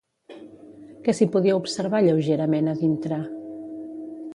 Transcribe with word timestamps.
Què 1.07 1.15
s'hi 1.17 1.27
podia 1.37 1.59
observar 1.59 2.03
lleugerament 2.09 2.73
a 2.73 2.75
dintre? 2.85 3.23